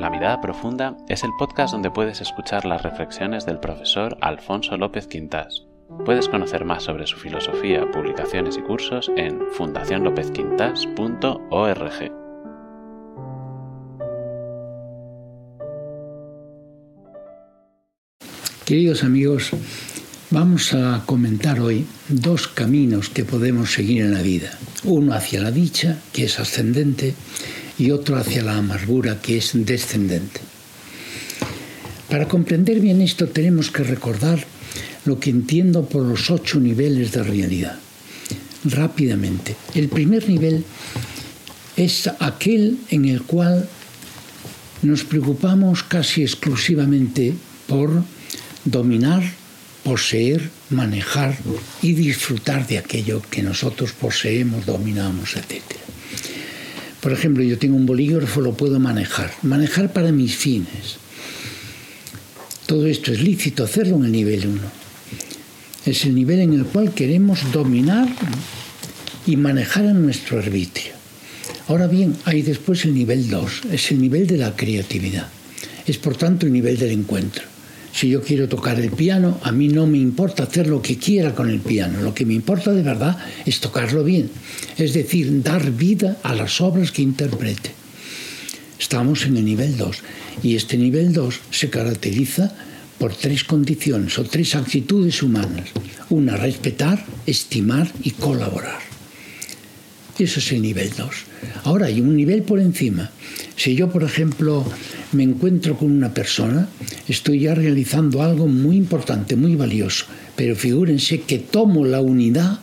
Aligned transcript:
La 0.00 0.08
Mirada 0.08 0.40
Profunda 0.40 0.96
es 1.10 1.24
el 1.24 1.30
podcast 1.38 1.74
donde 1.74 1.90
puedes 1.90 2.22
escuchar 2.22 2.64
las 2.64 2.82
reflexiones 2.82 3.44
del 3.44 3.60
profesor 3.60 4.16
Alfonso 4.22 4.78
López 4.78 5.06
Quintas. 5.06 5.66
Puedes 6.06 6.26
conocer 6.26 6.64
más 6.64 6.84
sobre 6.84 7.06
su 7.06 7.18
filosofía, 7.18 7.84
publicaciones 7.90 8.56
y 8.56 8.62
cursos 8.62 9.12
en 9.16 9.38
fundacionlopezquintas.org. 9.52 12.12
Queridos 18.64 19.04
amigos, 19.04 19.52
vamos 20.30 20.72
a 20.74 21.02
comentar 21.06 21.60
hoy 21.60 21.84
dos 22.08 22.46
caminos 22.46 23.08
que 23.08 23.24
podemos 23.24 23.72
seguir 23.72 24.02
en 24.02 24.14
la 24.14 24.22
vida. 24.22 24.56
Uno 24.84 25.12
hacia 25.12 25.40
la 25.40 25.50
dicha, 25.50 25.98
que 26.12 26.24
es 26.24 26.38
ascendente, 26.38 27.14
y 27.78 27.90
otro 27.90 28.16
hacia 28.16 28.42
la 28.42 28.56
amargura, 28.56 29.20
que 29.20 29.38
es 29.38 29.50
descendente. 29.54 30.40
Para 32.08 32.28
comprender 32.28 32.80
bien 32.80 33.02
esto 33.02 33.28
tenemos 33.28 33.70
que 33.70 33.82
recordar 33.82 34.44
lo 35.04 35.18
que 35.18 35.30
entiendo 35.30 35.86
por 35.86 36.04
los 36.04 36.30
ocho 36.30 36.60
niveles 36.60 37.12
de 37.12 37.22
realidad. 37.22 37.78
Rápidamente. 38.64 39.56
El 39.74 39.88
primer 39.88 40.28
nivel 40.28 40.64
es 41.76 42.08
aquel 42.20 42.78
en 42.90 43.06
el 43.06 43.22
cual 43.22 43.68
nos 44.82 45.04
preocupamos 45.04 45.82
casi 45.82 46.22
exclusivamente 46.22 47.34
por 47.66 48.04
dominar, 48.64 49.39
poseer, 49.82 50.50
manejar 50.70 51.36
y 51.82 51.92
disfrutar 51.92 52.66
de 52.66 52.78
aquello 52.78 53.22
que 53.30 53.42
nosotros 53.42 53.92
poseemos, 53.92 54.66
dominamos, 54.66 55.36
etc. 55.36 55.62
Por 57.00 57.12
ejemplo, 57.12 57.42
yo 57.42 57.58
tengo 57.58 57.76
un 57.76 57.86
bolígrafo, 57.86 58.40
lo 58.40 58.52
puedo 58.52 58.78
manejar, 58.78 59.32
manejar 59.42 59.92
para 59.92 60.12
mis 60.12 60.36
fines. 60.36 60.98
Todo 62.66 62.86
esto 62.86 63.12
es 63.12 63.20
lícito 63.20 63.64
hacerlo 63.64 63.96
en 63.96 64.04
el 64.04 64.12
nivel 64.12 64.46
1. 64.46 64.60
Es 65.86 66.04
el 66.04 66.14
nivel 66.14 66.40
en 66.40 66.52
el 66.52 66.64
cual 66.64 66.92
queremos 66.92 67.50
dominar 67.52 68.08
y 69.26 69.36
manejar 69.36 69.86
a 69.86 69.94
nuestro 69.94 70.38
arbitrio. 70.38 70.92
Ahora 71.68 71.86
bien, 71.86 72.16
hay 72.24 72.42
después 72.42 72.84
el 72.84 72.94
nivel 72.94 73.30
2, 73.30 73.62
es 73.72 73.90
el 73.90 74.00
nivel 74.00 74.26
de 74.26 74.36
la 74.36 74.54
creatividad. 74.54 75.28
Es 75.86 75.98
por 75.98 76.16
tanto 76.16 76.46
el 76.46 76.52
nivel 76.52 76.78
del 76.78 76.90
encuentro. 76.90 77.49
Si 78.00 78.08
yo 78.08 78.22
quiero 78.22 78.48
tocar 78.48 78.80
el 78.80 78.92
piano, 78.92 79.38
a 79.42 79.52
mí 79.52 79.68
no 79.68 79.86
me 79.86 79.98
importa 79.98 80.44
hacer 80.44 80.68
lo 80.68 80.80
que 80.80 80.96
quiera 80.96 81.34
con 81.34 81.50
el 81.50 81.60
piano. 81.60 82.00
Lo 82.00 82.14
que 82.14 82.24
me 82.24 82.32
importa 82.32 82.72
de 82.72 82.82
verdad 82.82 83.18
es 83.44 83.60
tocarlo 83.60 84.02
bien. 84.02 84.30
Es 84.78 84.94
decir, 84.94 85.42
dar 85.42 85.70
vida 85.70 86.16
a 86.22 86.34
las 86.34 86.62
obras 86.62 86.92
que 86.92 87.02
interprete. 87.02 87.72
Estamos 88.78 89.26
en 89.26 89.36
el 89.36 89.44
nivel 89.44 89.76
2 89.76 89.98
y 90.42 90.56
este 90.56 90.78
nivel 90.78 91.12
2 91.12 91.40
se 91.50 91.68
caracteriza 91.68 92.50
por 92.96 93.14
tres 93.14 93.44
condiciones 93.44 94.18
o 94.18 94.24
tres 94.24 94.54
actitudes 94.54 95.22
humanas. 95.22 95.68
Una, 96.08 96.38
respetar, 96.38 97.04
estimar 97.26 97.92
y 98.02 98.12
colaborar. 98.12 98.89
Eso 100.20 100.38
es 100.38 100.52
el 100.52 100.60
nivel 100.60 100.90
2. 100.94 101.08
Ahora 101.64 101.86
hay 101.86 102.02
un 102.02 102.14
nivel 102.14 102.42
por 102.42 102.60
encima. 102.60 103.10
Si 103.56 103.74
yo, 103.74 103.88
por 103.88 104.02
ejemplo, 104.02 104.66
me 105.12 105.22
encuentro 105.22 105.78
con 105.78 105.90
una 105.90 106.12
persona, 106.12 106.68
estoy 107.08 107.40
ya 107.40 107.54
realizando 107.54 108.22
algo 108.22 108.46
muy 108.46 108.76
importante, 108.76 109.34
muy 109.34 109.56
valioso. 109.56 110.04
Pero 110.36 110.54
figúrense 110.56 111.22
que 111.22 111.38
tomo 111.38 111.86
la 111.86 112.02
unidad, 112.02 112.58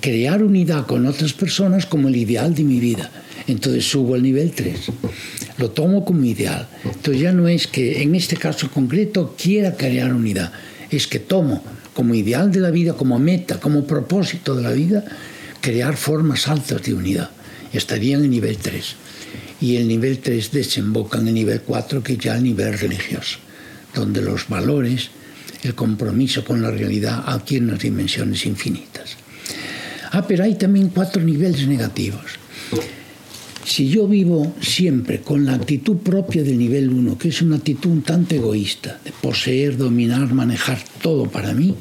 crear 0.00 0.42
unidad 0.42 0.86
con 0.86 1.04
otras 1.04 1.34
personas 1.34 1.84
como 1.84 2.08
el 2.08 2.16
ideal 2.16 2.54
de 2.54 2.64
mi 2.64 2.80
vida. 2.80 3.10
Entonces 3.46 3.84
subo 3.84 4.14
al 4.14 4.22
nivel 4.22 4.52
3. 4.52 4.80
Lo 5.58 5.70
tomo 5.70 6.02
como 6.02 6.24
ideal. 6.24 6.66
Entonces 6.82 7.20
ya 7.20 7.32
no 7.32 7.46
es 7.46 7.66
que 7.66 8.00
en 8.00 8.14
este 8.14 8.36
caso 8.36 8.70
concreto 8.70 9.34
quiera 9.36 9.76
crear 9.76 10.14
unidad, 10.14 10.50
es 10.90 11.06
que 11.06 11.18
tomo 11.18 11.62
como 11.92 12.14
ideal 12.14 12.50
de 12.50 12.60
la 12.60 12.70
vida, 12.70 12.94
como 12.94 13.18
meta, 13.18 13.60
como 13.60 13.86
propósito 13.86 14.54
de 14.54 14.62
la 14.62 14.72
vida, 14.72 15.04
crear 15.66 15.96
formas 15.96 16.46
altas 16.46 16.80
de 16.84 16.94
unidad. 16.94 17.28
Estaría 17.72 18.16
en 18.16 18.22
el 18.22 18.30
nivel 18.30 18.56
3 18.56 18.94
y 19.60 19.74
el 19.74 19.88
nivel 19.88 20.20
3 20.20 20.52
desemboca 20.52 21.18
en 21.18 21.26
el 21.26 21.34
nivel 21.34 21.60
4, 21.62 22.04
que 22.04 22.16
ya 22.16 22.36
el 22.36 22.44
nivel 22.44 22.78
religioso, 22.78 23.38
donde 23.92 24.22
los 24.22 24.48
valores, 24.48 25.10
el 25.64 25.74
compromiso 25.74 26.44
con 26.44 26.62
la 26.62 26.70
realidad 26.70 27.24
adquieren 27.26 27.70
unas 27.70 27.80
dimensiones 27.80 28.46
infinitas. 28.46 29.16
Ah, 30.12 30.24
pero 30.24 30.44
hay 30.44 30.54
también 30.54 30.90
cuatro 30.90 31.20
niveles 31.20 31.66
negativos. 31.66 32.38
Si 33.64 33.88
yo 33.88 34.06
vivo 34.06 34.54
siempre 34.60 35.20
con 35.20 35.44
la 35.44 35.54
actitud 35.54 35.96
propia 35.96 36.44
del 36.44 36.58
nivel 36.58 36.90
1, 36.90 37.18
que 37.18 37.30
es 37.30 37.42
una 37.42 37.56
actitud 37.56 37.90
un 37.90 38.02
tanto 38.02 38.36
egoísta, 38.36 39.00
de 39.04 39.10
poseer, 39.10 39.76
dominar, 39.76 40.32
manejar 40.32 40.78
todo 41.02 41.28
para 41.28 41.52
mí, 41.52 41.74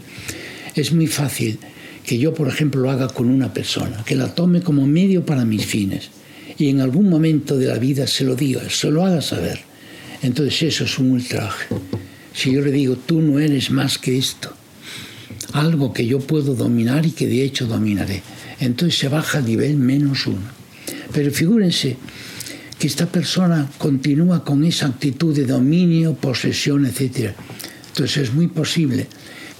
es 0.74 0.92
muy 0.92 1.06
fácil 1.06 1.60
que 2.06 2.18
yo, 2.18 2.34
por 2.34 2.48
ejemplo, 2.48 2.82
lo 2.82 2.92
haga 2.92 3.08
con 3.08 3.30
una 3.30 3.54
persona, 3.54 4.04
que 4.06 4.16
la 4.16 4.34
tome 4.34 4.62
como 4.62 4.86
medio 4.86 5.26
para 5.26 5.46
mis 5.46 5.66
fines 5.66 6.10
y 6.58 6.70
en 6.70 6.82
algún 6.82 7.10
momento 7.10 7.58
de 7.58 7.68
la 7.68 7.78
vida 7.78 8.08
se 8.08 8.24
lo 8.24 8.36
diga, 8.36 8.62
se 8.70 8.92
lo 8.92 9.06
haga 9.06 9.22
saber. 9.22 9.60
Entonces 10.22 10.62
eso 10.64 10.84
es 10.86 10.98
un 11.00 11.12
ultraje. 11.12 11.68
Si 12.34 12.52
yo 12.52 12.62
le 12.62 12.72
digo, 12.72 12.96
tú 12.96 13.22
no 13.22 13.40
eres 13.40 13.72
más 13.72 13.98
que 13.98 14.18
esto, 14.18 14.54
algo 15.54 15.94
que 15.94 16.06
yo 16.06 16.20
puedo 16.20 16.54
dominar 16.54 17.06
y 17.06 17.12
que 17.12 17.28
de 17.28 17.44
hecho 17.44 17.66
dominaré, 17.66 18.22
entonces 18.60 19.00
se 19.00 19.08
baja 19.08 19.40
al 19.40 19.46
nivel 19.46 19.78
menos 19.78 20.28
uno. 20.28 20.56
Pero 21.14 21.32
figúrense 21.32 21.98
que 22.78 22.88
esta 22.88 23.06
persona 23.08 23.70
continúa 23.78 24.44
con 24.44 24.64
esa 24.64 24.88
actitud 24.88 25.36
de 25.36 25.46
dominio, 25.46 26.14
posesión, 26.14 26.86
etc. 26.86 27.32
Entonces 27.88 28.30
es 28.30 28.34
muy 28.34 28.48
posible 28.48 29.08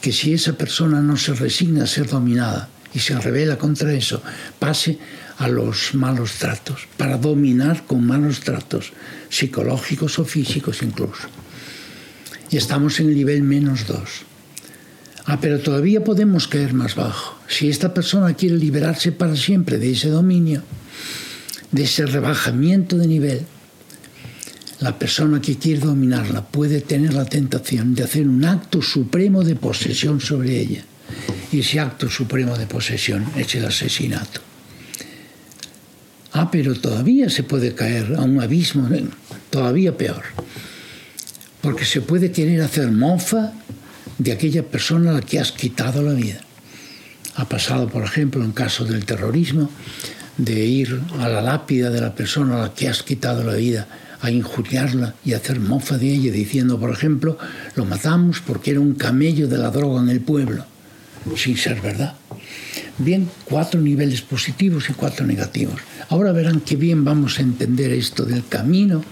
que 0.06 0.12
si 0.12 0.36
esa 0.38 0.54
persona 0.54 1.02
no 1.02 1.18
se 1.18 1.34
resigna 1.34 1.86
a 1.86 1.88
ser 1.88 2.06
dominada 2.06 2.70
y 2.94 3.00
se 3.00 3.18
revela 3.18 3.58
contra 3.58 3.92
eso, 3.92 4.22
pase 4.60 5.00
a 5.40 5.48
los 5.48 5.96
malos 5.96 6.34
tratos, 6.34 6.86
para 6.96 7.18
dominar 7.18 7.88
con 7.88 8.06
malos 8.06 8.42
tratos, 8.42 8.94
psicológicos 9.30 10.20
o 10.20 10.24
físicos 10.24 10.84
incluso. 10.84 11.26
Y 12.52 12.58
estamos 12.58 13.00
en 13.00 13.10
el 13.10 13.16
nivel 13.16 13.42
menos 13.42 13.88
dos. 13.88 14.30
Ah, 15.26 15.40
pero 15.42 15.58
todavía 15.58 16.04
podemos 16.04 16.48
caer 16.48 16.76
más 16.76 16.94
bajo. 16.94 17.40
Si 17.48 17.68
esta 17.68 17.92
persona 17.92 18.36
quiere 18.36 18.58
liberarse 18.58 19.12
para 19.12 19.36
siempre 19.36 19.80
de 19.80 19.90
ese 19.90 20.10
dominio, 20.10 20.62
de 21.72 21.82
ese 21.82 22.06
rebajamiento 22.06 22.96
de 22.96 23.08
nivel, 23.08 23.42
la 24.80 24.98
persona 25.00 25.42
que 25.42 25.58
quiere 25.58 25.82
dominarla 25.82 26.46
puede 26.46 26.82
tener 26.82 27.14
la 27.14 27.26
tentación 27.26 27.96
de 27.96 28.04
hacer 28.04 28.28
un 28.28 28.44
acto 28.44 28.82
supremo 28.82 29.44
de 29.44 29.56
posesión 29.56 30.20
sobre 30.20 30.60
ella. 30.60 30.84
Y 31.52 31.60
ese 31.60 31.80
acto 31.80 32.10
supremo 32.10 32.58
de 32.58 32.68
posesión 32.68 33.26
es 33.38 33.56
el 33.56 33.66
asesinato. 33.66 34.42
Ah, 36.34 36.52
pero 36.52 36.76
todavía 36.76 37.30
se 37.30 37.44
puede 37.44 37.74
caer 37.74 38.16
a 38.18 38.24
un 38.24 38.42
abismo 38.42 38.90
todavía 39.50 39.96
peor. 39.96 40.24
Porque 41.62 41.86
se 41.86 42.02
puede 42.02 42.32
querer 42.32 42.62
hacer 42.62 42.92
mofa 42.92 43.54
de 44.18 44.34
aquella 44.34 44.64
persona 44.64 45.12
a 45.12 45.14
la 45.14 45.22
que 45.22 45.40
has 45.40 45.54
quitado 45.54 46.02
la 46.02 46.14
vida. 46.14 46.42
Ha 47.36 47.48
pasado, 47.48 47.88
por 47.88 48.04
ejemplo, 48.04 48.44
en 48.44 48.52
caso 48.52 48.84
del 48.84 49.06
terrorismo, 49.06 49.70
de 50.38 50.66
ir 50.66 51.02
a 51.20 51.30
la 51.30 51.42
lápida 51.42 51.90
de 51.90 52.02
la 52.02 52.14
persona 52.14 52.58
a 52.58 52.62
la 52.68 52.74
que 52.74 52.90
has 52.90 53.04
quitado 53.04 53.44
la 53.44 53.56
vida, 53.56 53.88
a 54.26 54.32
injuriarla 54.32 55.16
y 55.24 55.34
hacer 55.34 55.60
mofa 55.60 55.98
de 55.98 56.12
ella, 56.12 56.32
diciendo, 56.32 56.80
por 56.80 56.92
ejemplo, 56.92 57.38
lo 57.76 57.86
matamos 57.86 58.42
porque 58.46 58.72
era 58.72 58.80
un 58.80 58.96
camello 58.96 59.48
de 59.48 59.58
la 59.58 59.72
droga 59.72 60.02
en 60.02 60.10
el 60.10 60.22
pueblo, 60.22 60.66
sin 61.36 61.58
ser 61.58 61.82
verdad. 61.82 62.16
Bien, 62.98 63.30
cuatro 63.44 63.82
niveles 63.82 64.22
positivos 64.22 64.90
y 64.90 64.94
cuatro 64.94 65.26
negativos. 65.26 65.82
Ahora 66.10 66.32
verán 66.32 66.62
qué 66.62 66.76
bien 66.76 67.04
vamos 67.04 67.40
a 67.40 67.42
entender 67.42 67.92
esto 67.92 68.26
del 68.26 68.48
camino 68.48 69.04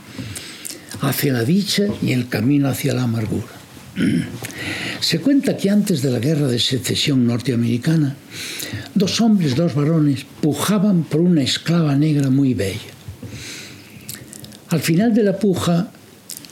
hacia 1.01 1.33
la 1.33 1.43
dicha 1.43 1.83
y 2.01 2.13
el 2.13 2.29
camino 2.29 2.69
hacia 2.69 2.93
la 2.93 3.03
amargura. 3.03 3.47
Se 5.01 5.19
cuenta 5.19 5.57
que 5.57 5.69
antes 5.69 6.01
de 6.01 6.11
la 6.11 6.19
guerra 6.19 6.47
de 6.47 6.59
secesión 6.59 7.27
norteamericana, 7.27 8.15
dos 8.95 9.19
hombres, 9.21 9.55
dos 9.55 9.75
varones, 9.75 10.25
pujaban 10.41 11.03
por 11.03 11.21
una 11.21 11.41
esclava 11.41 11.95
negra 11.95 12.29
muy 12.29 12.53
bella. 12.53 12.93
Al 14.73 14.81
final 14.81 15.13
de 15.13 15.21
la 15.21 15.37
puja, 15.37 15.91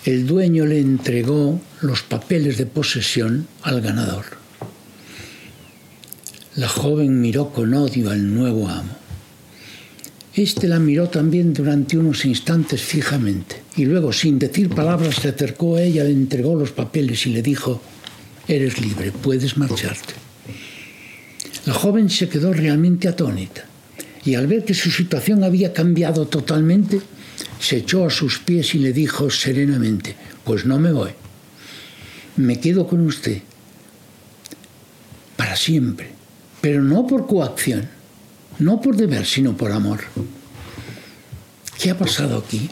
el 0.06 0.28
dueño 0.28 0.68
le 0.68 0.78
entregó 0.78 1.60
los 1.82 2.04
papeles 2.04 2.60
de 2.60 2.68
posesión 2.68 3.48
al 3.64 3.82
ganador. 3.82 4.26
La 6.56 6.68
joven 6.68 7.20
miró 7.20 7.50
con 7.50 7.74
odio 7.74 8.12
al 8.12 8.32
nuevo 8.32 8.70
amo. 8.70 8.96
Este 10.36 10.68
la 10.68 10.78
miró 10.78 11.10
también 11.10 11.52
durante 11.52 11.98
unos 11.98 12.24
instantes 12.24 12.84
fijamente 12.84 13.64
y 13.76 13.86
luego, 13.86 14.14
sin 14.14 14.38
decir 14.38 14.70
palabras, 14.70 15.16
se 15.16 15.30
acercó 15.30 15.78
a 15.78 15.82
ella, 15.82 16.04
le 16.04 16.12
entregó 16.12 16.54
los 16.54 16.70
papeles 16.72 17.26
y 17.26 17.32
le 17.32 17.42
dijo, 17.42 17.82
Eres 18.48 18.80
libre, 18.80 19.12
puedes 19.12 19.58
marcharte. 19.58 20.14
La 21.66 21.74
joven 21.74 22.08
se 22.08 22.30
quedó 22.30 22.54
realmente 22.54 23.08
atónita 23.08 23.66
y 24.24 24.36
al 24.36 24.46
ver 24.46 24.64
que 24.64 24.76
su 24.76 24.92
situación 24.92 25.44
había 25.44 25.74
cambiado 25.74 26.28
totalmente, 26.28 27.02
se 27.60 27.78
echó 27.78 28.06
a 28.06 28.10
sus 28.10 28.40
pies 28.40 28.76
y 28.76 28.80
le 28.80 28.94
dijo 28.94 29.30
serenamente, 29.30 30.16
pues 30.44 30.66
no 30.66 30.80
me 30.80 30.92
voy, 30.92 31.12
me 32.38 32.60
quedo 32.60 32.88
con 32.88 33.02
usted 33.02 33.42
para 35.36 35.56
siempre, 35.56 36.12
pero 36.62 36.82
no 36.82 37.08
por 37.08 37.28
coacción, 37.28 37.88
no 38.60 38.82
por 38.82 38.96
deber, 38.96 39.26
sino 39.26 39.56
por 39.56 39.72
amor. 39.72 40.00
¿Qué 41.80 41.90
ha 41.90 41.98
pasado 41.98 42.38
aquí? 42.38 42.70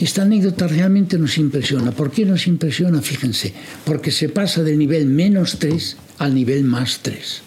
Esta 0.00 0.22
anécdota 0.22 0.66
realmente 0.66 1.18
nos 1.18 1.38
impresiona. 1.38 1.92
¿Por 1.92 2.10
qué 2.10 2.24
nos 2.24 2.46
impresiona? 2.46 3.00
Fíjense, 3.00 3.52
porque 3.84 4.10
se 4.10 4.28
pasa 4.28 4.62
del 4.62 4.78
nivel 4.78 5.06
menos 5.06 5.58
3 5.58 5.96
al 6.18 6.34
nivel 6.34 6.64
más 6.64 7.00
3. 7.02 7.42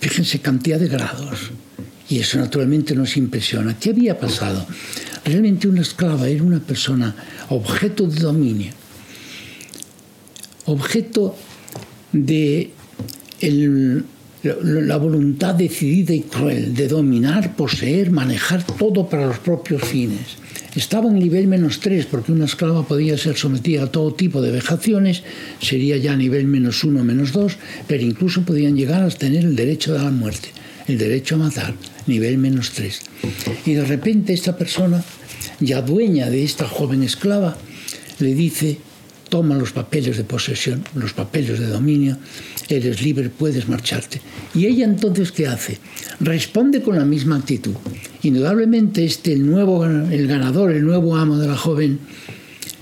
Fíjense 0.00 0.40
cantidad 0.40 0.78
de 0.78 0.88
grados. 0.88 1.50
Y 2.08 2.18
eso 2.18 2.38
naturalmente 2.38 2.94
nos 2.94 3.16
impresiona. 3.16 3.78
¿Qué 3.78 3.90
había 3.90 4.18
pasado? 4.18 4.66
Realmente 5.24 5.68
una 5.68 5.82
esclava 5.82 6.28
era 6.28 6.42
una 6.42 6.58
persona 6.58 7.14
objeto 7.50 8.06
de 8.06 8.20
dominio, 8.20 8.72
objeto 10.66 11.36
de 12.12 12.70
la 14.42 14.96
voluntad 14.96 15.54
decidida 15.54 16.12
y 16.12 16.22
cruel 16.22 16.74
de 16.74 16.88
dominar, 16.88 17.54
poseer, 17.54 18.10
manejar 18.10 18.66
todo 18.66 19.08
para 19.08 19.26
los 19.26 19.38
propios 19.38 19.82
fines. 19.82 20.42
Estaba 20.74 21.08
en 21.10 21.18
nivel 21.18 21.46
menos 21.46 21.80
3 21.80 22.06
porque 22.06 22.32
una 22.32 22.46
esclava 22.46 22.82
podía 22.88 23.16
ser 23.16 23.36
sometida 23.36 23.84
a 23.84 23.92
todo 23.92 24.14
tipo 24.14 24.40
de 24.40 24.50
vejaciones, 24.50 25.22
sería 25.60 25.98
ya 25.98 26.16
nivel 26.16 26.46
menos 26.46 26.82
1, 26.82 27.04
menos 27.04 27.32
2, 27.32 27.58
pero 27.86 28.02
incluso 28.02 28.42
podían 28.42 28.74
llegar 28.74 29.02
a 29.02 29.10
tener 29.10 29.44
el 29.44 29.54
derecho 29.54 29.96
a 29.96 30.02
la 30.02 30.10
muerte, 30.10 30.48
el 30.88 30.98
derecho 30.98 31.36
a 31.36 31.38
matar, 31.38 31.74
nivel 32.06 32.38
menos 32.38 32.70
3. 32.72 33.00
Y 33.66 33.74
de 33.74 33.84
repente 33.84 34.32
esta 34.32 34.56
persona, 34.56 35.02
ya 35.60 35.82
dueña 35.82 36.30
de 36.30 36.44
esta 36.44 36.66
joven 36.66 37.02
esclava, 37.02 37.56
le 38.18 38.34
dice, 38.34 38.78
toma 39.28 39.56
los 39.56 39.72
papeles 39.72 40.16
de 40.16 40.24
posesión, 40.24 40.84
los 40.94 41.14
papeles 41.14 41.58
de 41.58 41.66
dominio, 41.66 42.18
eres 42.68 43.02
libre, 43.02 43.30
puedes 43.30 43.68
marcharte. 43.68 44.20
Y 44.54 44.66
ella 44.66 44.84
entonces, 44.84 45.32
¿qué 45.32 45.46
hace? 45.46 45.78
Responde 46.20 46.82
con 46.82 46.98
la 46.98 47.04
misma 47.04 47.36
actitud. 47.36 47.74
Indudablemente 48.22 49.04
este, 49.04 49.32
el 49.32 49.46
nuevo, 49.46 49.84
el 49.84 50.26
ganador, 50.26 50.72
el 50.72 50.84
nuevo 50.84 51.16
amo 51.16 51.38
de 51.38 51.48
la 51.48 51.56
joven, 51.56 51.98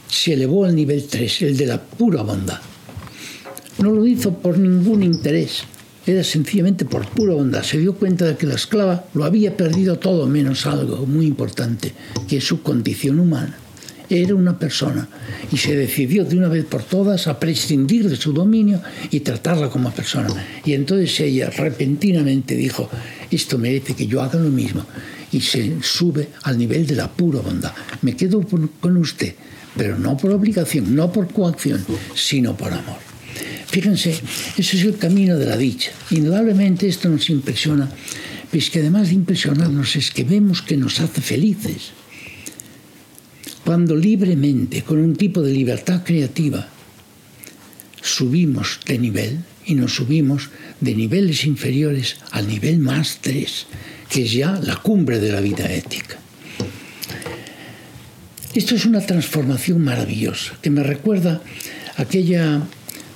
se 0.08 0.32
elevó 0.32 0.64
al 0.64 0.75
nivel 0.75 1.06
3, 1.06 1.43
el 1.43 1.56
de 1.56 1.67
la 1.67 1.81
pura 1.81 2.22
bondad. 2.22 2.58
No 3.78 3.93
lo 3.93 4.05
hizo 4.06 4.34
por 4.34 4.58
ningún 4.58 5.02
interés, 5.02 5.62
era 6.10 6.24
sencillamente 6.24 6.84
por 6.84 7.06
pura 7.08 7.34
bondad. 7.34 7.62
Se 7.62 7.78
dio 7.78 7.94
cuenta 7.94 8.24
de 8.24 8.36
que 8.36 8.46
la 8.46 8.54
esclava 8.54 9.04
lo 9.14 9.24
había 9.24 9.56
perdido 9.56 9.98
todo 9.98 10.26
menos 10.26 10.66
algo 10.66 11.06
muy 11.06 11.26
importante, 11.26 11.92
que 12.28 12.38
es 12.38 12.44
su 12.44 12.62
condición 12.62 13.20
humana 13.20 13.56
era 14.10 14.34
una 14.34 14.58
persona 14.58 15.08
y 15.52 15.56
se 15.56 15.76
decidió 15.76 16.24
de 16.24 16.36
una 16.36 16.48
vez 16.48 16.64
por 16.64 16.82
todas 16.82 17.28
a 17.28 17.38
prescindir 17.38 18.08
de 18.08 18.16
su 18.16 18.32
dominio 18.32 18.82
y 19.10 19.20
tratarla 19.20 19.70
como 19.70 19.92
persona. 19.92 20.28
Y 20.64 20.72
entonces 20.72 21.20
ella 21.20 21.50
repentinamente 21.50 22.56
dijo, 22.56 22.90
esto 23.30 23.56
merece 23.58 23.94
que 23.94 24.06
yo 24.06 24.20
haga 24.20 24.38
lo 24.38 24.50
mismo 24.50 24.84
y 25.32 25.40
se 25.40 25.76
sube 25.82 26.28
al 26.42 26.58
nivel 26.58 26.86
de 26.86 26.96
la 26.96 27.08
pura 27.08 27.40
bondad. 27.40 27.72
Me 28.02 28.16
quedo 28.16 28.42
con 28.42 28.96
usted, 28.96 29.34
pero 29.76 29.96
no 29.96 30.16
por 30.16 30.32
obligación, 30.32 30.94
no 30.94 31.12
por 31.12 31.32
coacción, 31.32 31.84
sino 32.14 32.56
por 32.56 32.72
amor. 32.72 33.09
Fíjense, 33.70 34.11
ese 34.56 34.76
es 34.76 34.84
el 34.84 34.96
camino 34.96 35.38
de 35.38 35.46
la 35.46 35.56
dicha. 35.56 35.93
Indudablemente 36.11 36.88
esto 36.88 37.08
nos 37.08 37.31
impresiona, 37.31 37.88
pues 38.50 38.69
que 38.69 38.81
además 38.81 39.08
de 39.08 39.14
impresionarnos 39.14 39.96
es 39.96 40.11
que 40.11 40.25
vemos 40.25 40.62
que 40.62 40.76
nos 40.76 41.00
hace 41.00 41.20
felices 41.20 41.93
cuando 43.64 43.94
libremente, 43.94 44.82
con 44.82 44.99
un 44.99 45.14
tipo 45.14 45.43
de 45.43 45.52
libertad 45.52 46.02
creativa, 46.02 46.67
subimos 48.02 48.81
de 48.84 48.99
nivel 48.99 49.38
y 49.64 49.76
nos 49.76 49.94
subimos 49.94 50.50
de 50.81 50.94
niveles 50.94 51.44
inferiores 51.44 52.17
al 52.32 52.49
nivel 52.49 52.81
más 52.81 53.19
tres, 53.20 53.67
que 54.08 54.25
es 54.25 54.32
ya 54.32 54.58
la 54.61 54.76
cumbre 54.76 55.20
de 55.20 55.31
la 55.31 55.40
vida 55.40 55.72
ética. 55.72 56.19
Esto 58.55 58.75
es 58.75 58.84
una 58.84 59.06
transformación 59.06 59.84
maravillosa, 59.84 60.58
que 60.61 60.70
me 60.70 60.82
recuerda 60.82 61.40
aquella 61.96 62.62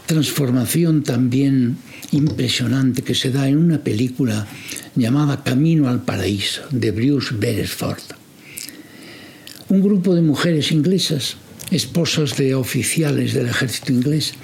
transformación 0.06 1.02
también 1.02 1.76
impresionante 2.12 3.02
que 3.02 3.14
se 3.14 3.30
da 3.30 3.48
en 3.48 3.58
una 3.58 3.78
película 3.78 4.46
llamada 4.94 5.42
Camino 5.42 5.88
al 5.88 6.02
Paraíso, 6.02 6.62
de 6.70 6.90
Bruce 6.90 7.34
Beresford 7.34 8.02
un 9.68 9.82
grupo 9.82 10.14
de 10.14 10.22
mujeres 10.22 10.70
inglesas, 10.72 11.36
esposas 11.70 12.36
de 12.36 12.54
oficiales 12.54 13.34
del 13.34 13.48
ejército 13.48 13.92
inglés, 13.92 14.34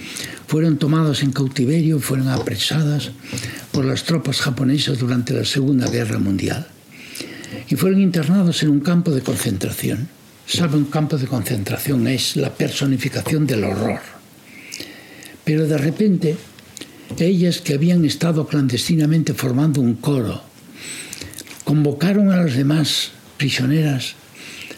fueron 0.46 0.78
tomadas 0.78 1.22
en 1.22 1.30
cautiverio, 1.30 2.00
fueron 2.00 2.28
apresadas 2.28 3.10
por 3.70 3.84
las 3.84 4.04
tropas 4.04 4.40
japonesas 4.40 4.98
durante 4.98 5.32
la 5.32 5.44
Segunda 5.44 5.88
Guerra 5.88 6.18
Mundial 6.18 6.66
y 7.68 7.76
fueron 7.76 8.00
internados 8.00 8.62
en 8.62 8.70
un 8.70 8.80
campo 8.80 9.12
de 9.12 9.20
concentración. 9.20 10.08
¿Sabe? 10.46 10.76
Un 10.76 10.86
campo 10.86 11.16
de 11.16 11.28
concentración 11.28 12.08
es 12.08 12.34
la 12.34 12.52
personificación 12.52 13.46
del 13.46 13.62
horror. 13.62 14.19
Pero 15.50 15.66
de 15.66 15.78
repente, 15.78 16.36
ellas 17.18 17.60
que 17.60 17.74
habían 17.74 18.04
estado 18.04 18.46
clandestinamente 18.46 19.34
formando 19.34 19.80
un 19.80 19.94
coro, 19.94 20.40
convocaron 21.64 22.30
a 22.30 22.36
las 22.36 22.54
demás 22.54 23.10
prisioneras 23.36 24.14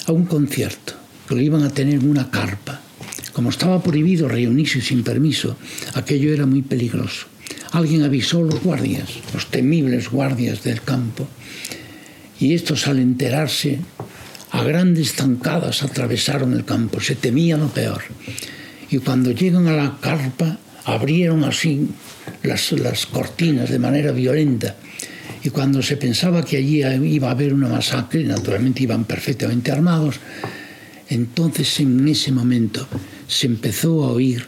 a 0.06 0.12
un 0.12 0.24
concierto, 0.24 0.94
que 1.28 1.34
lo 1.34 1.42
iban 1.42 1.62
a 1.62 1.69
tener 1.69 1.96
en 1.96 2.08
una 2.08 2.30
carpa. 2.30 2.80
Como 3.34 3.50
estaba 3.50 3.82
prohibido 3.82 4.28
reunirse 4.28 4.80
sin 4.80 5.04
permiso, 5.04 5.58
aquello 5.92 6.32
era 6.32 6.46
muy 6.46 6.62
peligroso. 6.62 7.26
Alguien 7.72 8.02
avisó 8.04 8.38
a 8.38 8.44
los 8.44 8.62
guardias, 8.62 9.10
los 9.34 9.50
temibles 9.50 10.08
guardias 10.08 10.62
del 10.62 10.80
campo, 10.80 11.28
y 12.40 12.54
estos 12.54 12.88
al 12.88 12.98
enterarse, 12.98 13.78
a 14.52 14.64
grandes 14.64 15.12
zancadas 15.12 15.82
atravesaron 15.82 16.54
el 16.54 16.64
campo, 16.64 16.98
se 16.98 17.14
temía 17.14 17.58
lo 17.58 17.69
peor. 17.69 18.00
Y 18.88 18.98
cuando 18.98 19.32
llegan 19.32 19.69
a 19.69 19.72
la 19.72 19.98
carpa, 20.00 20.58
abrieron 20.84 21.44
así 21.44 21.88
las, 22.43 23.06
cortinas 23.06 23.70
de 23.70 23.79
manera 23.79 24.12
violenta 24.12 24.76
y 25.44 25.50
cuando 25.50 25.82
se 25.82 25.96
pensaba 25.96 26.44
que 26.44 26.56
allí 26.56 26.82
iba 26.84 27.29
a 27.29 27.32
haber 27.32 27.52
una 27.52 27.69
masacre, 27.69 28.25
naturalmente 28.25 28.82
iban 28.84 29.05
perfectamente 29.05 29.73
armados, 29.73 30.17
entonces 31.08 31.81
en 31.81 32.06
ese 32.06 32.31
momento 32.31 32.86
se 33.27 33.46
empezó 33.46 34.05
a 34.05 34.12
oír, 34.12 34.46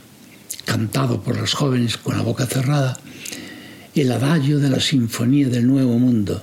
cantado 0.65 1.21
por 1.21 1.37
los 1.37 1.55
jóvenes 1.55 1.97
con 1.97 2.17
la 2.17 2.23
boca 2.23 2.47
cerrada, 2.47 2.99
el 3.95 4.13
adagio 4.13 4.59
de 4.59 4.71
la 4.71 4.81
Sinfonía 4.81 5.49
del 5.49 5.67
Nuevo 5.67 5.99
Mundo, 5.99 6.43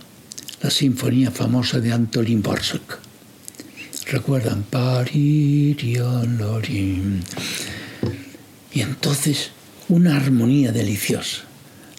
la 0.62 0.70
sinfonía 0.70 1.32
famosa 1.32 1.80
de 1.80 1.92
Antolín 1.92 2.42
Borsuk. 2.42 3.00
¿Recuerdan? 4.08 4.66
Y 8.74 8.82
entonces 8.82 9.52
una 9.92 10.16
armonía 10.16 10.72
deliciosa, 10.72 11.44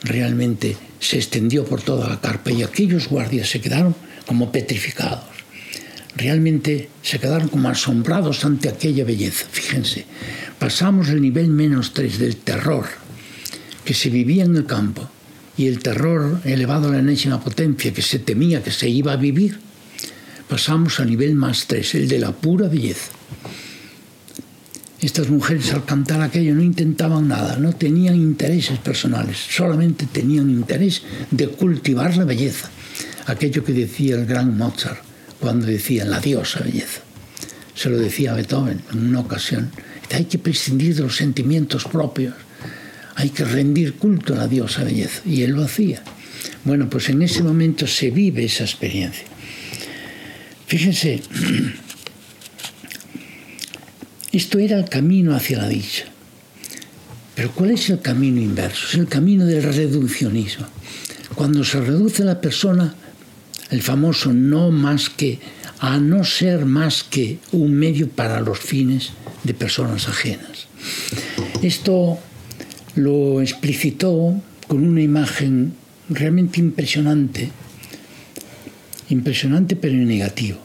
realmente 0.02 0.76
se 0.99 1.18
extendió 1.18 1.64
por 1.64 1.82
toda 1.82 2.08
la 2.08 2.20
carpa 2.20 2.50
y 2.50 2.62
aquellos 2.62 3.08
guardias 3.08 3.50
se 3.50 3.61
quedaron 3.61 3.94
como 4.26 4.50
petrificados. 4.50 5.25
Realmente 6.16 6.88
se 7.02 7.18
quedaron 7.18 7.49
como 7.49 7.68
asombrados 7.68 8.44
ante 8.44 8.68
aquella 8.68 9.04
belleza. 9.04 9.46
Fíjense, 9.50 10.06
pasamos 10.58 11.08
el 11.11 11.20
nivel 11.20 11.49
menos 11.49 11.92
tres 11.92 12.18
del 12.18 12.37
terror 12.37 12.87
que 13.84 13.94
se 13.94 14.08
vivía 14.08 14.44
en 14.44 14.56
el 14.56 14.64
campo 14.64 15.08
y 15.58 15.66
el 15.66 15.80
terror 15.80 16.40
elevado 16.44 16.88
a 16.88 16.92
la 16.92 17.00
enésima 17.00 17.40
potencia 17.40 17.92
que 17.92 18.02
se 18.02 18.18
temía 18.18 18.62
que 18.62 18.70
se 18.70 18.88
iba 18.88 19.12
a 19.12 19.16
vivir, 19.16 19.58
pasamos 20.49 20.99
al 20.99 21.11
nivel 21.11 21.34
más 21.34 21.66
tres, 21.66 21.94
el 21.94 22.08
de 22.08 22.18
la 22.18 22.32
pura 22.32 22.68
belleza. 22.68 23.11
Estas 25.02 25.28
mujeres 25.30 25.75
al 25.75 25.85
cantar 25.85 26.23
aquello 26.23 26.54
no 26.54 26.62
intentaban 26.62 27.26
nada, 27.26 27.56
no 27.56 27.73
tenían 27.73 28.14
intereses 28.14 28.78
personales, 28.78 29.37
solamente 29.37 30.06
tenían 30.06 30.49
interés 30.49 31.02
de 31.28 31.49
cultivar 31.49 32.16
la 32.16 32.25
belleza, 32.25 32.71
aquello 33.26 33.64
que 33.64 33.73
decía 33.73 34.14
el 34.14 34.26
gran 34.26 34.56
Mozart 34.56 35.02
cuando 35.40 35.66
decía 35.66 36.04
la 36.04 36.21
diosa 36.21 36.61
belleza. 36.61 37.00
Se 37.75 37.90
lo 37.90 37.99
decía 37.99 38.35
Beethoven 38.35 38.80
en 38.92 39.09
una 39.09 39.21
ocasión. 39.21 39.73
Hay 40.14 40.26
que 40.26 40.38
prescindir 40.38 40.94
de 40.94 41.02
los 41.02 41.16
sentimientos 41.16 41.82
propios, 41.85 42.35
hay 43.16 43.30
que 43.30 43.44
rendir 43.44 43.94
culto 43.94 44.35
a 44.35 44.37
la 44.37 44.47
diosa 44.47 44.85
belleza. 44.85 45.21
Y 45.26 45.42
él 45.42 45.50
lo 45.50 45.64
hacía. 45.64 46.00
Bueno, 46.64 46.88
pues 46.88 47.09
en 47.09 47.23
ese 47.23 47.42
momento 47.42 47.88
se 47.88 48.11
vive 48.11 48.44
esa 48.44 48.62
experiencia. 48.62 49.25
Fíjense, 50.66 51.23
Esto 54.32 54.58
era 54.58 54.78
el 54.78 54.88
camino 54.88 55.34
hacia 55.34 55.58
la 55.58 55.68
dicha. 55.68 56.04
Pero 57.34 57.50
¿cuál 57.52 57.72
es 57.72 57.90
el 57.90 58.00
camino 58.00 58.40
inverso? 58.40 58.86
Es 58.88 58.94
el 58.94 59.06
camino 59.06 59.44
del 59.44 59.62
reduccionismo. 59.62 60.66
Cuando 61.34 61.64
se 61.64 61.80
reduce 61.80 62.24
la 62.24 62.40
persona, 62.40 62.94
el 63.70 63.82
famoso 63.82 64.32
no 64.32 64.70
más 64.70 65.10
que 65.10 65.38
a 65.80 65.98
no 65.98 66.24
ser 66.24 66.64
más 66.64 67.02
que 67.02 67.38
un 67.52 67.74
medio 67.74 68.08
para 68.08 68.40
los 68.40 68.58
fines 68.58 69.10
de 69.44 69.52
personas 69.52 70.08
ajenas. 70.08 70.68
Esto 71.62 72.18
lo 72.94 73.42
explicitó 73.42 74.40
con 74.66 74.86
una 74.86 75.02
imagen 75.02 75.74
realmente 76.08 76.60
impresionante, 76.60 77.50
impresionante 79.08 79.76
pero 79.76 79.94
negativo. 79.94 80.58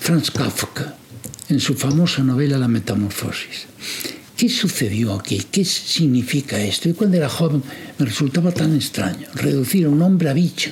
Franz 0.00 0.30
Kafka, 0.30 0.96
en 1.48 1.60
su 1.60 1.74
famosa 1.74 2.22
novela 2.22 2.58
La 2.58 2.68
Metamorfosis. 2.68 3.66
¿Qué 4.36 4.48
sucedió 4.48 5.14
aquí? 5.14 5.42
¿Qué 5.50 5.64
significa 5.64 6.60
esto? 6.60 6.88
Y 6.88 6.94
cuando 6.94 7.16
era 7.16 7.28
joven 7.28 7.62
me 7.98 8.06
resultaba 8.06 8.50
tan 8.52 8.74
extraño 8.74 9.28
reducir 9.34 9.86
a 9.86 9.90
un 9.90 10.02
hombre 10.02 10.28
a 10.28 10.32
bicho. 10.32 10.70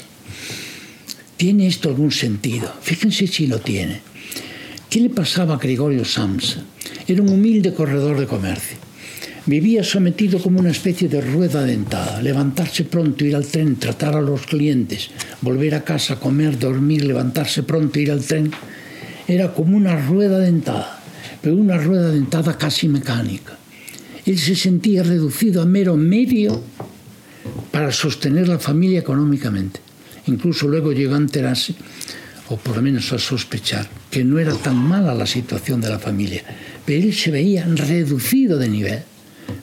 ¿Tiene 1.37 1.67
esto 1.67 1.89
algún 1.89 2.11
sentido? 2.11 2.73
Fíjense 2.83 3.27
si 3.27 3.47
lo 3.47 3.61
tiene. 3.61 4.01
¿Qué 4.91 5.01
le 5.01 5.11
pasaba 5.11 5.55
a 5.55 5.59
Gregorio 5.59 6.05
Samsa? 6.05 6.63
Era 7.07 7.23
un 7.23 7.31
humilde 7.31 7.73
corredor 7.73 8.19
de 8.19 8.27
comercio. 8.27 8.77
Vivía 9.47 9.83
sometido 9.83 10.39
como 10.39 10.61
una 10.61 10.71
especie 10.71 11.09
de 11.09 11.21
rueda 11.21 11.65
dentada, 11.65 12.23
levantarse 12.23 12.85
pronto, 12.85 13.25
ir 13.25 13.35
al 13.35 13.47
tren, 13.47 13.75
tratar 13.77 14.15
a 14.15 14.21
los 14.21 14.47
clientes, 14.47 15.11
volver 15.41 15.75
a 15.75 15.83
casa, 15.83 16.21
comer, 16.21 16.59
dormir, 16.59 17.05
levantarse 17.05 17.65
pronto, 17.65 17.99
ir 17.99 18.13
al 18.13 18.23
tren. 18.23 18.53
Era 19.33 19.53
como 19.55 19.77
una 19.77 19.97
rueda 20.07 20.39
dentada 20.39 21.03
pero 21.43 21.57
una 21.57 21.77
rueda 21.77 22.11
dentada 22.11 22.57
casi 22.57 22.89
mecánica. 22.89 23.59
Él 24.25 24.39
se 24.39 24.55
sentía 24.55 25.03
reducido 25.03 25.61
a 25.61 25.67
mero 25.67 25.97
medio 25.97 26.63
para 27.73 27.91
sostener 27.91 28.47
la 28.47 28.61
familia 28.61 29.01
económicamente. 29.01 29.81
Incluso 30.27 30.69
luego 30.69 30.93
llegó 30.93 31.17
a 31.17 31.19
enterarse, 31.19 31.75
o 32.49 32.57
por 32.57 32.77
lo 32.77 32.83
menos 32.83 33.13
a 33.13 33.19
sospechar, 33.19 33.89
que 34.09 34.23
no 34.23 34.39
era 34.39 34.55
tan 34.55 34.77
mala 34.77 35.13
la 35.15 35.27
situación 35.27 35.81
de 35.81 35.91
la 35.91 35.99
familia, 35.99 36.45
pero 36.87 37.03
él 37.03 37.13
se 37.13 37.33
veía 37.33 37.67
reducido 37.67 38.57
de 38.57 38.69
nivel. 38.69 39.03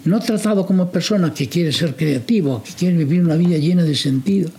No 0.04 0.20
tratado 0.20 0.66
como 0.66 0.92
persona 0.92 1.34
que 1.34 1.48
quiere 1.48 1.72
ser 1.72 1.96
creativo, 1.96 2.62
que 2.62 2.74
quiere 2.74 2.98
vivir 2.98 3.22
una 3.22 3.38
vida 3.38 3.58
llena 3.58 3.84
de 3.84 3.96
sentido, 3.96 4.52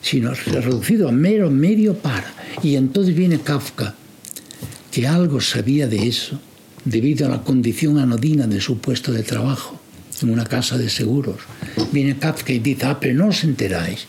sino 0.00 0.32
reducido 0.32 1.08
a 1.08 1.12
mero 1.12 1.50
medio 1.50 1.94
para. 1.94 2.35
Y 2.62 2.76
entonces 2.76 3.14
viene 3.14 3.40
Kafka 3.40 3.94
que 4.90 5.06
algo 5.06 5.40
sabía 5.40 5.86
de 5.86 6.08
eso 6.08 6.40
debido 6.84 7.26
a 7.26 7.28
la 7.28 7.42
condición 7.42 7.98
anodina 7.98 8.46
de 8.46 8.60
su 8.60 8.78
puesto 8.78 9.12
de 9.12 9.22
trabajo 9.22 9.80
en 10.22 10.30
una 10.30 10.44
casa 10.44 10.78
de 10.78 10.88
seguros. 10.88 11.36
Viene 11.92 12.16
Kafka 12.16 12.52
y 12.52 12.60
dice, 12.60 12.86
ah, 12.86 12.98
pero 13.00 13.14
no 13.14 13.28
os 13.28 13.44
enteráis 13.44 14.06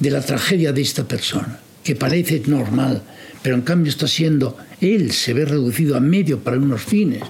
de 0.00 0.10
la 0.10 0.20
tragedia 0.20 0.72
de 0.72 0.80
esta 0.82 1.04
persona, 1.04 1.60
que 1.84 1.94
parece 1.94 2.42
normal, 2.46 3.02
pero 3.42 3.54
en 3.54 3.62
cambio 3.62 3.90
está 3.90 4.08
siendo, 4.08 4.56
él 4.80 5.12
se 5.12 5.34
ve 5.34 5.44
reducido 5.44 5.96
a 5.96 6.00
medio 6.00 6.40
para 6.40 6.56
unos 6.56 6.82
fines, 6.82 7.22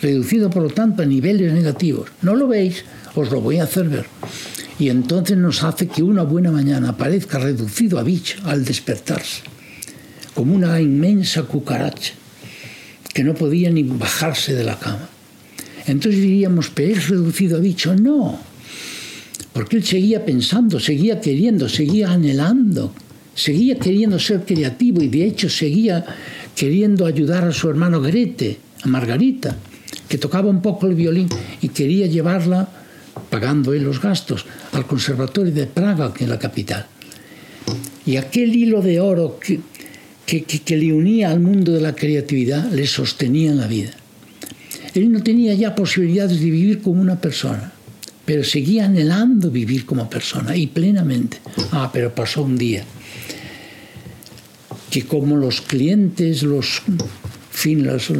reducido 0.00 0.50
por 0.50 0.62
lo 0.62 0.70
tanto 0.70 1.02
a 1.02 1.06
niveles 1.06 1.52
negativos. 1.52 2.10
¿No 2.22 2.34
lo 2.34 2.48
veis? 2.48 2.84
Os 3.14 3.30
lo 3.30 3.40
voy 3.40 3.58
a 3.58 3.64
hacer 3.64 3.88
ver. 3.88 4.06
Y 4.78 4.90
entonces 4.90 5.36
nos 5.36 5.64
hace 5.64 5.88
que 5.88 6.02
una 6.02 6.22
buena 6.22 6.52
mañana 6.52 6.96
parezca 6.96 7.38
reducido 7.38 7.98
a 7.98 8.04
bicho 8.04 8.38
al 8.44 8.64
despertarse, 8.64 9.42
como 10.38 10.54
una 10.54 10.80
inmensa 10.80 11.42
cucaracha 11.42 12.14
que 13.12 13.24
no 13.24 13.34
podía 13.34 13.72
ni 13.72 13.82
bajarse 13.82 14.54
de 14.54 14.62
la 14.62 14.78
cama. 14.78 15.08
Entonces 15.88 16.22
diríamos, 16.22 16.70
pero 16.70 16.94
es 16.94 17.08
reducido 17.08 17.56
a 17.56 17.60
bicho. 17.60 17.92
No, 17.96 18.38
porque 19.52 19.78
él 19.78 19.84
seguía 19.84 20.24
pensando, 20.24 20.78
seguía 20.78 21.20
queriendo, 21.20 21.68
seguía 21.68 22.12
anhelando, 22.12 22.94
seguía 23.34 23.80
queriendo 23.80 24.20
ser 24.20 24.44
creativo 24.44 25.02
y 25.02 25.08
de 25.08 25.24
hecho 25.24 25.48
seguía 25.50 26.06
queriendo 26.54 27.04
ayudar 27.04 27.42
a 27.42 27.50
su 27.50 27.68
hermano 27.68 28.00
Grete, 28.00 28.58
a 28.84 28.86
Margarita, 28.86 29.56
que 30.08 30.18
tocaba 30.18 30.48
un 30.48 30.62
poco 30.62 30.86
el 30.86 30.94
violín 30.94 31.28
y 31.60 31.70
quería 31.70 32.06
llevarla, 32.06 32.68
pagando 33.28 33.72
él 33.72 33.82
los 33.82 34.00
gastos, 34.00 34.46
al 34.70 34.86
Conservatorio 34.86 35.52
de 35.52 35.66
Praga, 35.66 36.14
que 36.14 36.22
es 36.22 36.30
la 36.30 36.38
capital. 36.38 36.86
Y 38.06 38.16
aquel 38.16 38.54
hilo 38.54 38.80
de 38.80 39.00
oro 39.00 39.40
que, 39.40 39.58
que, 40.28 40.76
le 40.76 40.92
unía 40.92 41.30
al 41.30 41.40
mundo 41.40 41.72
de 41.72 41.80
la 41.80 41.94
creatividad, 41.94 42.70
le 42.70 42.86
sostenía 42.86 43.50
en 43.50 43.56
la 43.56 43.66
vida. 43.66 43.92
Él 44.94 45.10
no 45.10 45.22
tenía 45.22 45.54
ya 45.54 45.74
posibilidades 45.74 46.38
de 46.38 46.50
vivir 46.50 46.82
como 46.82 47.00
una 47.00 47.18
persona, 47.18 47.72
pero 48.26 48.44
seguía 48.44 48.84
anhelando 48.84 49.50
vivir 49.50 49.86
como 49.86 50.10
persona 50.10 50.54
y 50.54 50.66
plenamente. 50.66 51.38
Ah, 51.72 51.90
pero 51.90 52.14
pasó 52.14 52.42
un 52.42 52.58
día 52.58 52.84
que 54.90 55.04
como 55.04 55.36
los 55.36 55.62
clientes, 55.62 56.42
los, 56.42 56.82
fin, 57.50 57.86
los, 57.86 58.10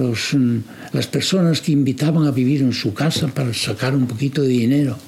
las 0.92 1.06
personas 1.06 1.60
que 1.60 1.72
invitaban 1.72 2.26
a 2.26 2.30
vivir 2.30 2.62
en 2.62 2.72
su 2.72 2.94
casa 2.94 3.28
para 3.28 3.52
sacar 3.52 3.94
un 3.94 4.06
poquito 4.06 4.42
de 4.42 4.48
dinero, 4.48 4.98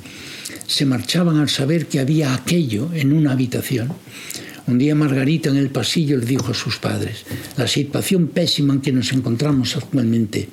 se 0.67 0.85
marchaban 0.85 1.39
al 1.39 1.49
saber 1.49 1.87
que 1.87 1.99
había 1.99 2.35
aquello 2.35 2.91
en 2.95 3.13
una 3.13 3.33
habitación, 3.33 3.93
un 4.71 4.79
día 4.79 4.95
Margarita 4.95 5.51
en 5.51 5.57
el 5.57 5.71
pasillo 5.71 6.17
le 6.17 6.27
dijo 6.27 6.53
a 6.53 6.55
sus 6.55 6.79
padres, 6.79 7.25
la 7.57 7.67
situación 7.67 8.29
pésima 8.29 8.75
en 8.75 8.81
que 8.81 8.93
nos 8.93 9.13
encontramos 9.13 9.77
actualmente 9.77 10.49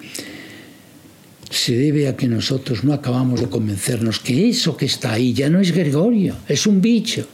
se 1.49 1.75
debe 1.77 2.07
a 2.07 2.15
que 2.15 2.27
nosotros 2.27 2.83
no 2.83 2.93
acabamos 2.93 3.39
de 3.39 3.47
convencernos 3.47 4.19
que 4.19 4.49
eso 4.49 4.75
que 4.75 4.85
está 4.85 5.13
ahí 5.13 5.33
ya 5.33 5.49
no 5.49 5.59
es 5.59 5.71
Gregorio, 5.71 6.35
es 6.47 6.67
un 6.67 6.81
bicho. 6.81 7.27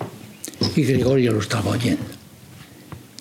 Y 0.75 0.83
Gregorio 0.83 1.33
lo 1.33 1.39
estaba 1.39 1.71
oyendo. 1.71 2.05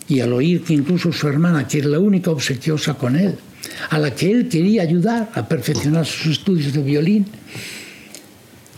Y 0.08 0.20
al 0.20 0.32
oír 0.32 0.62
que 0.62 0.74
incluso 0.74 1.12
su 1.12 1.28
hermana, 1.28 1.66
que 1.66 1.78
era 1.78 1.88
la 1.88 1.98
única 1.98 2.30
obsequiosa 2.30 2.94
con 2.94 3.16
él, 3.16 3.36
a 3.88 3.98
la 3.98 4.14
que 4.14 4.30
él 4.30 4.48
quería 4.48 4.82
ayudar 4.82 5.30
a 5.34 5.48
perfeccionar 5.48 6.04
sus 6.04 6.38
estudios 6.38 6.72
de 6.72 6.82
violín, 6.82 7.26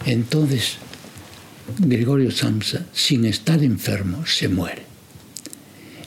entonces 0.06 0.78
Gregorio 1.78 2.30
Samsa, 2.30 2.86
sin 2.92 3.24
estar 3.24 3.62
enfermo, 3.62 4.26
se 4.26 4.48
muere. 4.48 4.82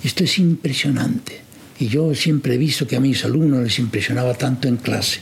Esto 0.04 0.24
es 0.24 0.38
impresionante. 0.40 1.42
Y 1.80 1.88
yo 1.88 2.14
siempre 2.16 2.56
he 2.56 2.58
visto 2.58 2.88
que 2.88 2.96
a 2.96 3.00
mis 3.00 3.24
alumnos 3.26 3.64
les 3.64 3.80
impresionaba 3.80 4.34
tanto 4.34 4.68
en 4.68 4.78
clase. 4.78 5.22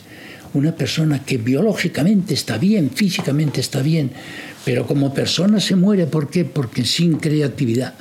Una 0.54 0.74
persona 0.74 1.24
que 1.24 1.38
biológicamente 1.38 2.34
está 2.34 2.58
bien, 2.58 2.92
físicamente 2.92 3.60
está 3.60 3.82
bien, 3.82 4.12
pero 4.64 4.86
como 4.88 5.14
persona 5.14 5.60
se 5.60 5.76
muere. 5.76 6.06
¿Por 6.06 6.30
qué? 6.30 6.46
Porque 6.46 6.86
sin 6.86 7.18
creatividad, 7.18 7.94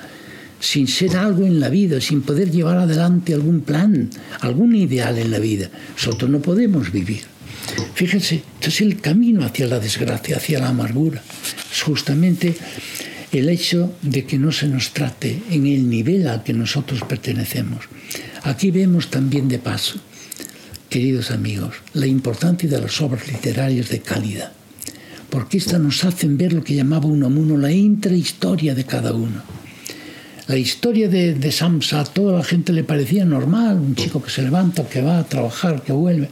sin 0.60 0.86
ser 0.86 1.16
algo 1.16 1.44
en 1.44 1.58
la 1.58 1.68
vida, 1.68 2.00
sin 2.00 2.22
poder 2.22 2.50
llevar 2.50 2.78
adelante 2.78 3.34
algún 3.34 3.62
plan, 3.62 4.10
algún 4.40 4.74
ideal 4.74 5.18
en 5.18 5.30
la 5.30 5.38
vida, 5.38 5.68
nosotros 5.96 6.30
no 6.30 6.40
podemos 6.40 6.92
vivir. 6.92 7.33
Fíjense, 7.95 8.43
esto 8.54 8.69
es 8.69 8.81
el 8.81 9.00
camino 9.00 9.45
hacia 9.45 9.66
la 9.66 9.78
desgracia, 9.78 10.37
hacia 10.37 10.59
la 10.59 10.69
amargura. 10.69 11.23
Es 11.73 11.83
justamente 11.83 12.57
el 13.38 13.49
hecho 13.49 13.93
de 14.02 14.25
que 14.25 14.38
no 14.38 14.52
se 14.52 14.69
nos 14.69 14.93
trate 14.93 15.43
en 15.50 15.66
el 15.66 15.88
nivel 15.88 16.28
al 16.28 16.43
que 16.43 16.52
nosotros 16.52 17.02
pertenecemos. 17.02 17.85
Aquí 18.43 18.71
vemos 18.71 19.11
también 19.11 19.49
de 19.49 19.59
paso, 19.59 19.99
queridos 20.88 21.31
amigos, 21.31 21.76
la 21.95 22.07
importancia 22.07 22.69
de 22.69 22.81
las 22.81 23.00
obras 23.00 23.26
literarias 23.26 23.88
de 23.88 24.00
calidad, 24.00 24.52
porque 25.31 25.59
estas 25.59 25.81
nos 25.81 26.04
hacen 26.04 26.37
ver 26.37 26.52
lo 26.52 26.62
que 26.62 26.75
llamaba 26.75 27.07
Unamuno 27.07 27.57
la 27.57 27.73
intrahistoria 27.73 28.75
de 28.75 28.85
cada 28.85 29.12
uno. 29.12 29.43
La 30.47 30.57
historia 30.57 31.09
de, 31.09 31.35
de 31.35 31.52
Samsa 31.52 32.00
a 32.00 32.04
toda 32.04 32.37
la 32.38 32.45
gente 32.45 32.73
le 32.73 32.85
parecía 32.85 33.25
normal, 33.25 33.78
un 33.78 33.95
chico 33.95 34.23
que 34.23 34.31
se 34.31 34.43
levanta, 34.43 34.87
que 34.87 35.00
va 35.00 35.19
a 35.19 35.25
trabajar, 35.25 35.83
que 35.83 35.93
vuelve. 35.93 36.28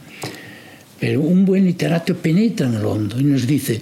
Pero 1.03 1.19
un 1.19 1.43
buen 1.43 1.65
literato 1.65 2.15
penetra 2.15 2.65
en 2.65 2.75
el 2.75 2.85
hondo 2.85 3.19
y 3.19 3.25
nos 3.25 3.45
dice, 3.45 3.81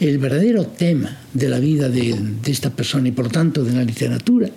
el 0.00 0.18
verdadero 0.18 0.66
tema 0.66 1.16
de 1.32 1.48
la 1.48 1.60
vida 1.60 1.88
de, 1.88 2.12
esta 2.46 2.70
persona 2.70 3.06
y 3.06 3.12
por 3.12 3.30
tanto 3.30 3.62
de 3.62 3.72
la 3.72 3.84
literatura 3.84 4.50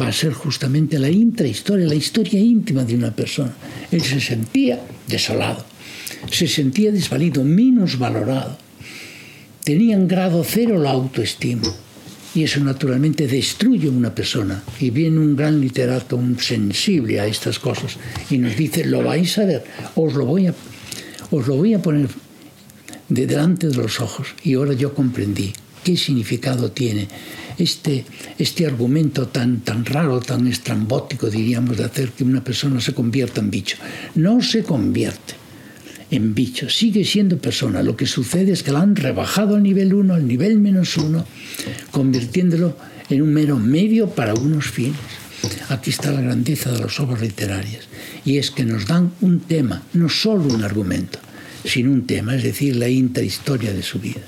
va 0.00 0.06
a 0.06 0.12
ser 0.12 0.32
justamente 0.32 1.00
la 1.00 1.10
intrahistoria, 1.10 1.88
la 1.88 1.96
historia 1.96 2.38
íntima 2.38 2.84
de 2.84 2.94
una 2.94 3.10
persona. 3.10 3.52
Él 3.90 4.02
se 4.02 4.20
sentía 4.20 4.80
desolado, 5.08 5.66
se 6.30 6.46
sentía 6.46 6.92
desvalido, 6.92 7.42
menos 7.42 7.98
valorado. 7.98 8.56
Tenía 9.64 9.96
en 9.96 10.06
grado 10.06 10.44
cero 10.44 10.78
la 10.78 10.92
autoestima. 10.92 11.74
Y 12.36 12.44
eso 12.44 12.60
naturalmente 12.60 13.26
destruye 13.26 13.88
una 13.88 14.14
persona. 14.14 14.62
Y 14.78 14.90
viene 14.90 15.18
un 15.18 15.34
gran 15.34 15.60
literato, 15.60 16.14
un 16.14 16.38
sensible 16.38 17.18
a 17.18 17.26
estas 17.26 17.58
cosas, 17.58 17.96
y 18.30 18.38
nos 18.38 18.56
dice, 18.56 18.84
lo 18.84 19.02
vais 19.02 19.36
a 19.38 19.44
ver, 19.44 19.64
os 19.96 20.14
lo 20.14 20.24
voy 20.24 20.46
a 20.46 20.54
os 21.30 21.46
lo 21.46 21.56
voy 21.56 21.74
a 21.74 21.82
poner 21.82 22.08
de 23.08 23.26
delante 23.26 23.68
de 23.68 23.76
los 23.76 24.00
ojos 24.00 24.28
y 24.44 24.54
ahora 24.54 24.72
yo 24.72 24.94
comprendí 24.94 25.52
qué 25.82 25.96
significado 25.96 26.70
tiene 26.70 27.08
este, 27.58 28.04
este 28.38 28.66
argumento 28.66 29.28
tan, 29.28 29.60
tan 29.60 29.84
raro, 29.84 30.20
tan 30.20 30.46
estrambótico, 30.46 31.30
diríamos, 31.30 31.76
de 31.76 31.84
hacer 31.84 32.10
que 32.10 32.24
una 32.24 32.42
persona 32.42 32.80
se 32.80 32.94
convierta 32.94 33.40
en 33.40 33.50
bicho. 33.50 33.76
No 34.14 34.40
se 34.42 34.62
convierte 34.62 35.34
en 36.10 36.34
bicho, 36.34 36.68
sigue 36.68 37.04
siendo 37.04 37.38
persona. 37.38 37.82
Lo 37.82 37.96
que 37.96 38.06
sucede 38.06 38.52
es 38.52 38.62
que 38.62 38.72
la 38.72 38.80
han 38.80 38.96
rebajado 38.96 39.56
al 39.56 39.62
nivel 39.62 39.94
1, 39.94 40.14
al 40.14 40.26
nivel 40.26 40.58
menos 40.58 40.96
1, 40.96 41.24
convirtiéndolo 41.90 42.76
en 43.08 43.22
un 43.22 43.32
mero 43.32 43.58
medio 43.58 44.08
para 44.08 44.34
unos 44.34 44.66
fines. 44.66 44.96
Aquí 45.68 45.90
está 45.90 46.10
la 46.10 46.20
grandeza 46.20 46.72
de 46.72 46.80
las 46.80 46.98
obras 47.00 47.20
literarias. 47.20 47.88
Y 48.24 48.38
es 48.38 48.50
que 48.50 48.64
nos 48.64 48.86
dan 48.86 49.12
un 49.20 49.40
tema, 49.40 49.82
no 49.92 50.08
solo 50.08 50.44
un 50.44 50.64
argumento, 50.64 51.18
sino 51.64 51.90
un 51.90 52.06
tema, 52.06 52.34
es 52.34 52.42
decir, 52.42 52.76
la 52.76 52.88
intrahistoria 52.88 53.72
de 53.72 53.82
su 53.82 54.00
vida. 54.00 54.22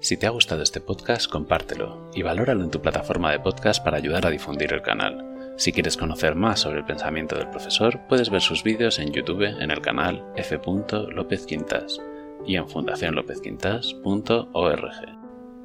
Si 0.00 0.16
te 0.16 0.26
ha 0.26 0.30
gustado 0.30 0.62
este 0.62 0.80
podcast, 0.80 1.30
compártelo 1.30 2.10
y 2.12 2.22
valóralo 2.22 2.64
en 2.64 2.70
tu 2.70 2.82
plataforma 2.82 3.30
de 3.30 3.38
podcast 3.38 3.84
para 3.84 3.98
ayudar 3.98 4.26
a 4.26 4.30
difundir 4.30 4.72
el 4.72 4.82
canal. 4.82 5.28
Si 5.56 5.72
quieres 5.72 5.96
conocer 5.96 6.34
más 6.34 6.58
sobre 6.58 6.80
el 6.80 6.84
pensamiento 6.84 7.36
del 7.36 7.50
profesor, 7.50 8.00
puedes 8.08 8.28
ver 8.28 8.40
sus 8.40 8.64
vídeos 8.64 8.98
en 8.98 9.12
YouTube 9.12 9.44
en 9.44 9.70
el 9.70 9.80
canal 9.80 10.24
F. 10.34 10.58
López 11.14 11.46
Quintas 11.46 12.00
y 12.44 12.56
en 12.56 12.68
fundacionlopezquintas.org. 12.68 15.21